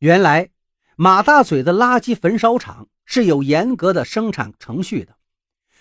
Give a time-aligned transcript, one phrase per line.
[0.00, 0.48] 原来
[0.96, 5.14] 马大嘴的垃圾焚烧厂是有严格的生产程序的，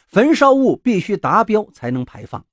[0.08, 2.46] 焚烧物必须达标才能排放。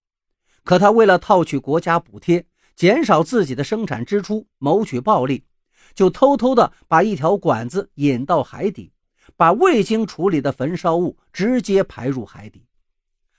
[0.62, 5.44] 可他为了套取国家补贴，减少自己的生产支出，谋取暴利，
[5.92, 8.92] 就偷偷的把一条管子引到海底，
[9.36, 12.68] 把未经处理的焚烧物直接排入海底。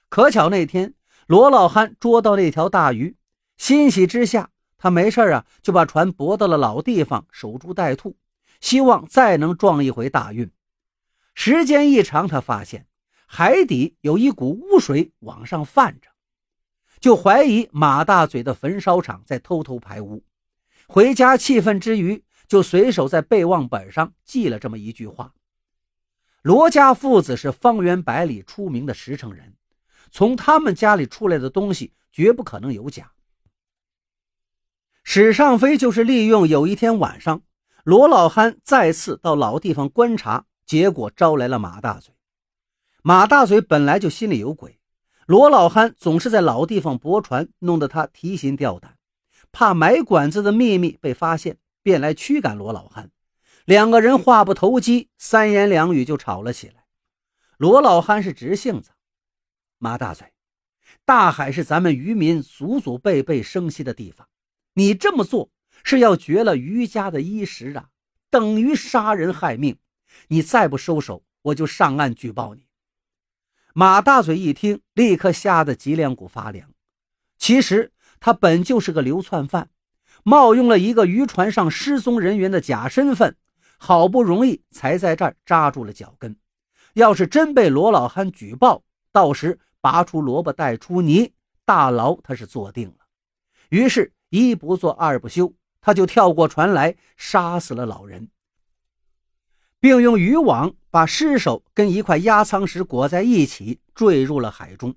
[0.09, 0.93] 可巧那天
[1.27, 3.15] 罗老汉捉到那条大鱼，
[3.55, 4.49] 欣喜之下。
[4.77, 8.15] 他没事啊，就把船泊到了老地方守株待兔，
[8.61, 10.51] 希望再能撞一回大运。
[11.33, 12.87] 时间一长，他发现
[13.25, 16.09] 海底有一股污水往上泛着，
[16.99, 20.23] 就怀疑马大嘴的焚烧厂在偷偷排污。
[20.87, 25.33] 回家气愤之余，就随手在备忘本上记了这么一句话
[26.43, 29.55] ：“罗家父子是方圆百里出名的实诚人，
[30.11, 33.11] 从他们家里出来的东西绝不可能有假。”
[35.19, 37.41] 史尚飞就是利用有一天晚上，
[37.83, 42.13] 罗老憨再次到老地方观察，结果招来了马大嘴。
[43.01, 44.79] 马大嘴本来就心里有鬼，
[45.25, 48.95] 罗老憨总是在老地方泊船，弄得他提心吊胆，
[49.51, 53.09] 怕买管子的秘密被发现，便来驱赶罗老憨。
[53.65, 56.85] 两个人话不投机，三言两语就吵了起来。
[57.57, 58.91] 罗老憨是直性子，
[59.79, 60.31] 马大嘴，
[61.05, 64.27] 大海是咱们渔民祖祖辈辈生息的地方。
[64.77, 65.49] 你这么做
[65.83, 67.89] 是要绝了余家的衣食啊，
[68.29, 69.79] 等于杀人害命。
[70.27, 72.67] 你再不收手，我就上岸举报你。
[73.73, 76.69] 马大嘴一听，立刻吓得脊梁骨发凉。
[77.39, 79.71] 其实他本就是个流窜犯，
[80.23, 83.35] 冒用了一个渔船上失踪人员的假身份，
[83.79, 86.35] 好不容易才在这儿扎住了脚跟。
[86.93, 91.33] 要是真被罗老汉举报，到时拔出萝卜带出泥，
[91.65, 93.07] 大牢他是坐定了。
[93.69, 94.13] 于是。
[94.29, 98.29] 一不做二不休，他就跳过船来，杀死了老人，
[99.79, 104.95] 并用渔网把尸首跟一块压舱石裹在一起，坠入了海中。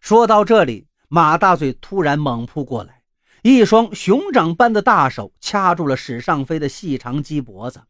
[0.00, 3.02] 说到这里，马大嘴突然猛扑过来，
[3.42, 7.82] 一双熊掌般的大手掐住了史尚飞的细长鸡脖子。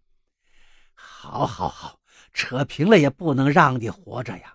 [0.95, 2.01] 好，好，好，
[2.33, 4.55] 扯平了也不能让你活着呀！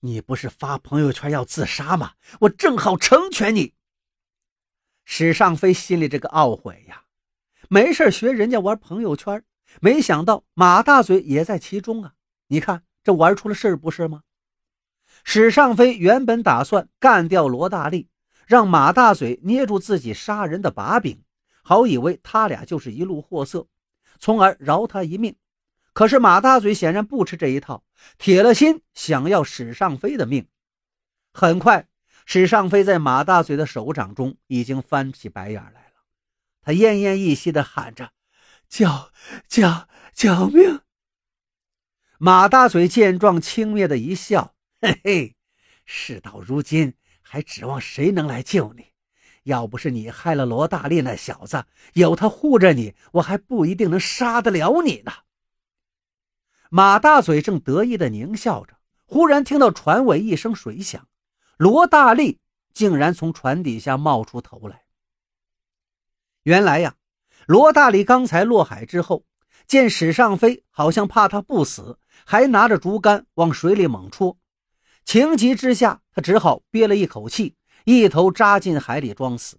[0.00, 2.12] 你不是发朋友圈要自杀吗？
[2.40, 3.74] 我正好成全你。
[5.08, 7.04] 史尚飞心里这个懊悔呀，
[7.70, 9.42] 没事学人家玩朋友圈，
[9.80, 12.14] 没想到马大嘴也在其中啊！
[12.48, 14.22] 你看这玩出了事不是吗？
[15.22, 18.08] 史尚飞原本打算干掉罗大力，
[18.46, 21.22] 让马大嘴捏住自己杀人的把柄，
[21.62, 23.68] 好以为他俩就是一路货色，
[24.18, 25.36] 从而饶他一命。
[25.92, 27.84] 可是马大嘴显然不吃这一套，
[28.18, 30.48] 铁了心想要史尚飞的命。
[31.32, 31.86] 很快。
[32.28, 36.02] 史尚飞在马大嘴的手掌中已经翻起白眼来了，
[36.60, 38.10] 他奄奄一息地喊着
[38.68, 39.12] ：“救
[39.48, 39.62] 救
[40.12, 40.80] 救命！”
[42.18, 45.36] 马大嘴见状，轻蔑的一笑：“嘿嘿，
[45.84, 48.86] 事到如今，还指望谁能来救你？
[49.44, 55.12] 要不是你害了罗大力那小子，有他护着你，我还不一定能杀得了你呢。”
[56.70, 61.06] 马大嘴正得意地狞笑着，忽然听到船尾一声水响。
[61.56, 62.38] 罗大力
[62.74, 64.82] 竟然从船底下冒出头来。
[66.42, 66.96] 原来呀，
[67.46, 69.24] 罗大力刚才落海之后，
[69.66, 74.36] 见史尚飞好像怕他不死，还拿着竹竿往水里猛戳。
[75.04, 79.58] 情急之下，他只好憋了一口气，一头扎进海里装死。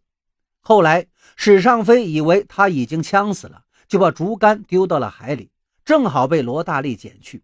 [0.59, 5.50] 后来，史尚飞以为他已经呛死了，就把竹竿丢到了海里，
[5.84, 7.44] 正好被罗大力捡去。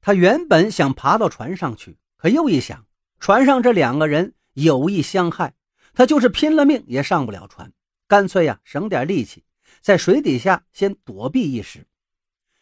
[0.00, 1.98] 他原本想爬到船上去。
[2.26, 2.84] 可又一想，
[3.20, 5.54] 船上这两个人有意相害，
[5.94, 7.72] 他就是拼了命也上不了船，
[8.08, 9.44] 干脆呀省点力气，
[9.80, 11.86] 在水底下先躲避一时。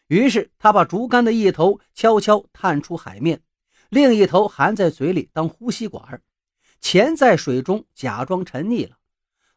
[0.05, 3.41] 于是他把竹竿的一头悄悄探出海面，
[3.89, 6.21] 另一头含在嘴里当呼吸管，
[6.79, 8.97] 潜在水中假装沉溺了。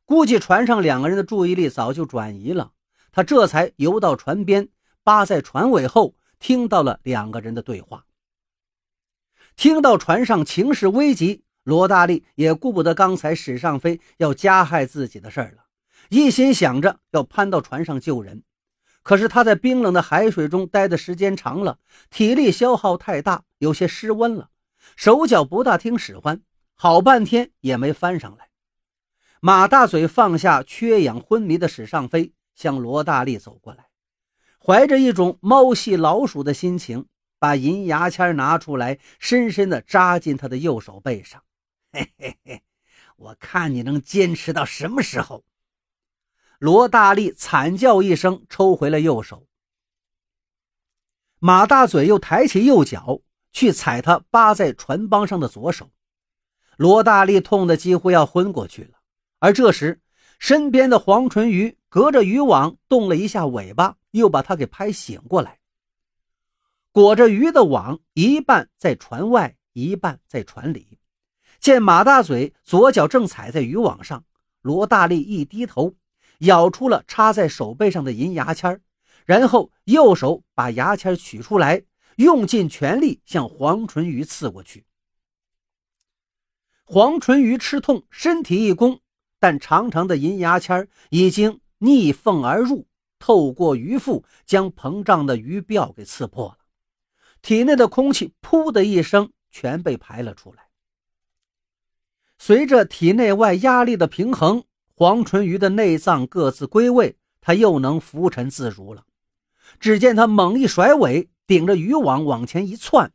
[0.06, 2.72] 估计船上两个人的注意力早就转移了，
[3.12, 4.70] 他这才游到船边，
[5.02, 8.06] 扒在船尾后，听到了两个人的对话。
[9.58, 15.64] 听到船上情势危急，罗大力也顾不得刚才史尚飞要加害自己的事儿了，
[16.10, 18.44] 一心想着要攀到船上救人。
[19.02, 24.50] 可是他在冰冷的海水中待的时间长了，体力消耗太大，有些失温了，
[24.94, 26.40] 手脚不大听使唤，
[26.76, 28.50] 好半天也没翻上来。
[29.40, 33.86] 马大嘴放下缺氧昏迷的史尚飞，向罗大力走过来，
[34.64, 37.06] 怀着一种猫戏老鼠的心情。
[37.38, 41.42] 把银牙签拿出来，深深地扎进他的右手背上。
[41.92, 42.62] 嘿嘿嘿，
[43.16, 45.44] 我看你能坚持到什么时候？
[46.58, 49.46] 罗大力惨叫一声，抽回了右手。
[51.38, 53.20] 马大嘴又抬起右脚
[53.52, 55.90] 去踩他扒在船帮上的左手，
[56.76, 58.98] 罗大力痛得几乎要昏过去了。
[59.38, 60.00] 而这时，
[60.40, 65.60] 身边的黄纯鱼隔着渔网动了一下尾巴，又把他给拍醒过来。
[66.92, 70.98] 裹着鱼的网一半在船外，一半在船里。
[71.60, 74.24] 见马大嘴左脚正踩在渔网上，
[74.62, 75.94] 罗大力一低头，
[76.38, 78.80] 咬出了插在手背上的银牙签
[79.26, 81.82] 然后右手把牙签取出来，
[82.16, 84.84] 用尽全力向黄纯鱼刺过去。
[86.84, 89.00] 黄纯鱼吃痛，身体一弓，
[89.38, 92.86] 但长长的银牙签已经逆缝而入，
[93.18, 96.57] 透过鱼腹，将膨胀的鱼鳔给刺破了。
[97.42, 100.68] 体内的空气“噗”的一声全被排了出来。
[102.38, 104.64] 随着体内外压力的平衡，
[104.94, 109.04] 黄纯鱼的内脏各自归位，他又能浮沉自如了。
[109.80, 113.12] 只见他猛一甩尾，顶着渔网往前一窜，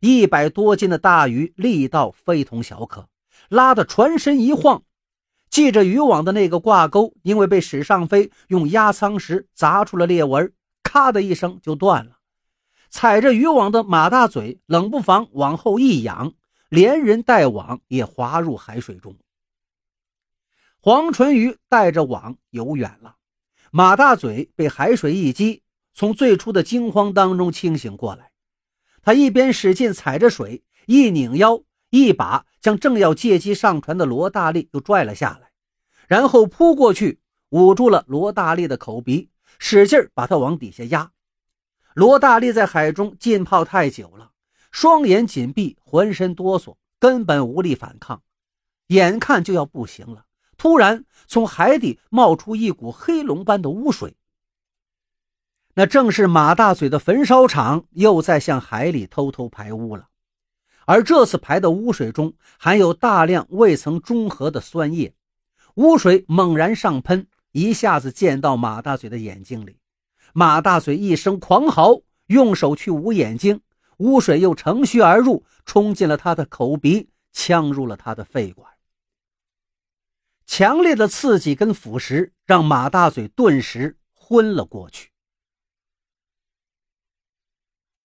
[0.00, 3.08] 一百多斤的大鱼力道非同小可，
[3.48, 4.82] 拉得船身一晃。
[5.50, 10.52] 系着渔网的那个挂钩，因为被史尚飞用压舱石砸出了裂纹，
[10.84, 12.19] 咔的一声就断了。
[12.90, 16.34] 踩着渔网的马大嘴冷不防往后一仰，
[16.68, 19.16] 连人带网也滑入海水中。
[20.80, 23.16] 黄纯鱼带着网游远了，
[23.70, 25.62] 马大嘴被海水一击。
[25.92, 28.32] 从最初的惊慌当中清醒过来，
[29.02, 35.50] 他一边使劲踩着水，一拧腰，一把将正要借机上船的罗大力又拽了下来，
[36.08, 37.20] 然后扑过去，
[37.50, 41.12] 捂住了罗大力的口鼻，使劲把他往底下压。
[41.94, 44.32] 罗大力在海中浸泡太久了，
[44.70, 48.22] 双眼紧闭，浑身哆嗦，根本无力反抗，
[48.86, 50.26] 眼看就要不行了。
[50.56, 54.14] 突然，从海底冒出一股黑龙般的污水。
[55.74, 60.08] 那正是马大嘴的焚烧厂又在向海里偷偷排污了，
[60.84, 65.14] 而这次排的污水中含有大量未曾中和的酸液，
[65.74, 69.79] 污水猛然上喷，一下子溅到马大嘴的眼睛里。
[70.32, 73.60] 马大嘴一声狂嚎，用手去捂眼睛，
[73.98, 78.70] 污水又乘虚而入，冲进了他的口鼻，呛入了他的肺管。
[80.46, 85.09] 强烈的刺激跟腐蚀让马大嘴顿时昏了过去。